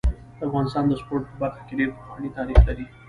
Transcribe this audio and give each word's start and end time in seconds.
د 0.37 0.39
افغانستان 0.49 0.83
د 0.87 0.91
سپورټ 1.01 1.23
په 1.29 1.35
برخه 1.41 1.61
کي 1.67 1.73
ډير 1.79 1.89
پخوانی 1.97 2.29
تاریخ 2.37 2.59
لري. 2.69 2.85